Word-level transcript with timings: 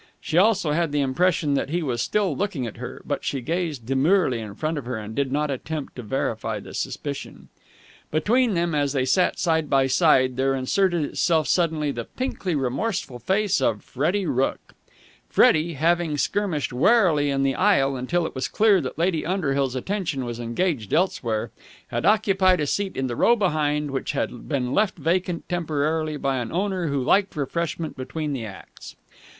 She 0.19 0.35
also 0.35 0.71
had 0.71 0.91
the 0.91 1.01
impression 1.01 1.53
that 1.53 1.69
he 1.69 1.83
was 1.83 2.01
still 2.01 2.35
looking 2.35 2.65
at 2.65 2.77
her, 2.77 3.03
but 3.05 3.23
she 3.23 3.39
gazed 3.39 3.85
demurely 3.85 4.39
in 4.39 4.55
front 4.55 4.79
of 4.79 4.85
her 4.85 4.97
and 4.97 5.13
did 5.13 5.31
not 5.31 5.51
attempt 5.51 5.95
to 5.95 6.01
verify 6.01 6.59
the 6.59 6.73
suspicion. 6.73 7.49
Between 8.09 8.55
them, 8.55 8.73
as 8.73 8.93
they 8.93 9.05
sat 9.05 9.37
side 9.37 9.69
by 9.69 9.85
side, 9.85 10.37
there 10.37 10.55
inserted 10.55 11.05
itself 11.05 11.47
suddenly 11.47 11.91
the 11.91 12.05
pinkly 12.05 12.55
remorseful 12.55 13.19
face 13.19 13.61
of 13.61 13.83
Freddie 13.83 14.25
Rooke. 14.25 14.73
Freddie, 15.29 15.73
having 15.73 16.17
skirmished 16.17 16.73
warily 16.73 17.29
in 17.29 17.43
the 17.43 17.53
aisle 17.53 17.95
until 17.95 18.25
it 18.25 18.33
was 18.33 18.47
clear 18.47 18.81
that 18.81 18.97
Lady 18.97 19.23
Underhill's 19.23 19.75
attention 19.75 20.25
was 20.25 20.39
engaged 20.39 20.95
elsewhere, 20.95 21.51
had 21.89 22.07
occupied 22.07 22.59
a 22.59 22.65
seat 22.65 22.97
in 22.97 23.05
the 23.05 23.15
row 23.15 23.35
behind 23.35 23.91
which 23.91 24.13
had 24.13 24.49
been 24.49 24.73
left 24.73 24.95
vacant 24.97 25.47
temporarily 25.47 26.17
by 26.17 26.37
an 26.37 26.51
owner 26.51 26.87
who 26.87 26.99
liked 27.03 27.35
refreshment 27.35 27.95
between 27.95 28.33
the 28.33 28.43
acts. 28.47 28.95